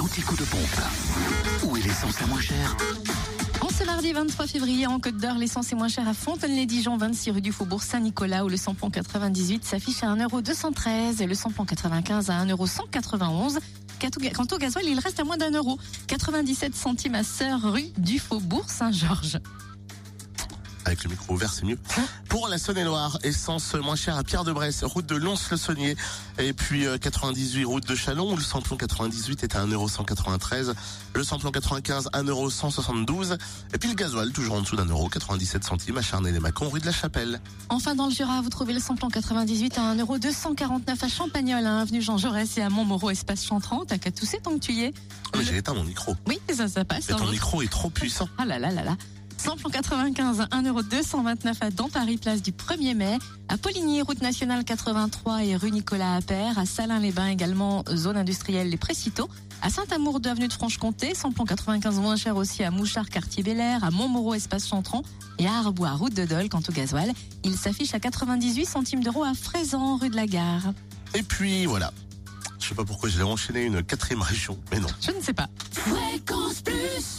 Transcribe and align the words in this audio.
l'anti-coup 0.00 0.36
de 0.36 0.44
pompe. 0.44 0.80
Où 1.62 1.76
est 1.76 1.82
l'essence 1.82 2.18
la 2.20 2.26
moins 2.26 2.40
chère 2.40 2.74
En 3.60 3.68
ce 3.68 3.84
mardi 3.84 4.14
23 4.14 4.46
février, 4.46 4.86
en 4.86 4.98
Côte 4.98 5.18
d'Or, 5.18 5.34
l'essence 5.36 5.70
est 5.72 5.74
moins 5.74 5.88
chère 5.88 6.08
à 6.08 6.14
Fontaine-les-Dijon, 6.14 6.96
26 6.96 7.32
rue 7.32 7.40
du 7.42 7.52
Faubourg 7.52 7.82
Saint-Nicolas, 7.82 8.46
où 8.46 8.48
le 8.48 8.56
samplon 8.56 8.88
98 8.88 9.62
s'affiche 9.62 10.02
à 10.02 10.06
1,213€ 10.06 11.22
et 11.22 11.26
le 11.26 11.34
samplon 11.34 11.66
95 11.66 12.30
à 12.30 12.44
1,191€. 12.46 13.58
Quant 14.00 14.46
au 14.50 14.56
gasoil, 14.56 14.86
il 14.86 14.98
reste 14.98 15.20
à 15.20 15.24
moins 15.24 15.36
d'un 15.36 15.50
euro. 15.50 15.78
97 16.06 16.74
centimes 16.74 17.16
à 17.16 17.22
Sœur, 17.22 17.60
rue 17.60 17.90
du 17.98 18.18
Faubourg 18.18 18.70
Saint-Georges. 18.70 19.38
Avec 20.90 21.04
le 21.04 21.10
micro 21.10 21.34
ouvert, 21.34 21.52
c'est 21.52 21.64
mieux. 21.64 21.78
Pour 22.28 22.48
la 22.48 22.58
Saône-et-Loire, 22.58 23.16
essence 23.22 23.74
moins 23.74 23.94
chère 23.94 24.16
à 24.16 24.24
Pierre-de-Bresse, 24.24 24.82
route 24.82 25.06
de 25.06 25.14
Lons-le-Saunier, 25.14 25.94
et 26.38 26.52
puis 26.52 26.84
euh, 26.84 26.98
98 26.98 27.64
route 27.64 27.86
de 27.86 27.94
Chalon, 27.94 28.32
où 28.32 28.36
le 28.36 28.42
samplon 28.42 28.76
98 28.76 29.44
est 29.44 29.54
à 29.54 29.64
1,193€, 29.64 30.74
le 31.14 31.22
samplon 31.22 31.52
95 31.52 32.08
1,172€, 32.12 33.38
et 33.72 33.78
puis 33.78 33.88
le 33.88 33.94
gasoil, 33.94 34.32
toujours 34.32 34.56
en 34.56 34.62
dessous 34.62 34.74
d'un 34.74 34.86
euro, 34.86 35.08
97 35.08 35.62
centimes 35.62 35.98
à 35.98 36.02
Charnay-les-Macons, 36.02 36.68
rue 36.70 36.80
de 36.80 36.86
la 36.86 36.92
Chapelle. 36.92 37.40
Enfin, 37.68 37.94
dans 37.94 38.06
le 38.06 38.12
Jura, 38.12 38.40
vous 38.42 38.50
trouvez 38.50 38.72
le 38.72 38.80
samplon 38.80 39.10
98 39.10 39.78
à 39.78 39.94
1,249€ 39.94 41.04
à 41.04 41.08
Champagnol, 41.08 41.64
à 41.64 41.78
avenue 41.78 42.02
Jean 42.02 42.18
Jaurès 42.18 42.58
et 42.58 42.62
à 42.62 42.68
Montmoreau, 42.68 43.10
espace 43.10 43.44
Champ 43.44 43.60
30, 43.60 43.92
à 43.92 43.98
Catousset, 43.98 44.40
tant 44.42 44.54
que 44.54 44.58
tu 44.64 44.72
y 44.72 44.82
es. 44.86 44.94
Ah, 45.26 45.38
mais 45.38 45.44
j'ai 45.44 45.56
éteint 45.56 45.74
mon 45.74 45.84
micro. 45.84 46.16
Oui, 46.26 46.40
ça, 46.52 46.66
ça 46.66 46.84
passe. 46.84 47.08
Et 47.10 47.12
hein. 47.12 47.16
ton 47.16 47.30
micro 47.30 47.62
est 47.62 47.70
trop 47.70 47.90
puissant. 47.90 48.28
Ah 48.38 48.44
là 48.44 48.58
là 48.58 48.72
là 48.72 48.82
là. 48.82 48.96
Samplon 49.42 49.70
95, 49.70 50.48
1,229€ 50.50 51.54
à 51.62 51.70
dans 51.70 51.88
Paris, 51.88 52.18
place 52.18 52.42
du 52.42 52.52
1er 52.52 52.94
mai. 52.94 53.18
À 53.48 53.56
Poligny, 53.56 54.02
route 54.02 54.20
nationale 54.20 54.64
83 54.64 55.44
et 55.44 55.56
rue 55.56 55.70
Nicolas 55.70 56.16
Appert. 56.16 56.58
À 56.58 56.66
Salins-les-Bains 56.66 57.28
également, 57.28 57.82
zone 57.90 58.18
industrielle 58.18 58.68
Les 58.68 58.76
Précitaux. 58.76 59.30
À 59.62 59.70
Saint-Amour, 59.70 60.20
avenue 60.26 60.46
de 60.46 60.52
Franche-Comté. 60.52 61.14
Samplon 61.14 61.46
95 61.46 62.00
moins 62.00 62.16
cher 62.16 62.36
aussi 62.36 62.62
à 62.64 62.70
Mouchard, 62.70 63.08
quartier 63.08 63.42
Bel 63.42 63.60
Air. 63.60 63.82
À 63.82 63.90
Montmoreau, 63.90 64.34
espace 64.34 64.68
Chantran. 64.68 65.02
Et 65.38 65.46
à 65.46 65.54
Arbois, 65.54 65.92
route 65.92 66.12
de 66.12 66.26
Dole. 66.26 66.50
Quant 66.50 66.62
au 66.68 66.72
gasoil, 66.72 67.10
il 67.42 67.56
s'affiche 67.56 67.94
à 67.94 67.98
98 67.98 68.66
centimes 68.66 69.02
d'euros 69.02 69.24
à 69.24 69.32
Fraisan, 69.32 69.96
rue 69.96 70.10
de 70.10 70.16
la 70.16 70.26
Gare. 70.26 70.74
Et 71.14 71.22
puis 71.22 71.64
voilà. 71.64 71.94
Je 72.58 72.68
sais 72.68 72.74
pas 72.74 72.84
pourquoi 72.84 73.08
j'ai 73.08 73.22
enchaîné 73.22 73.64
une 73.64 73.82
quatrième 73.82 74.20
région, 74.20 74.58
mais 74.70 74.80
non. 74.80 74.88
Je 75.00 75.12
ne 75.12 75.22
sais 75.22 75.32
pas. 75.32 75.48
Fréquence 75.72 76.60
Plus 76.60 77.10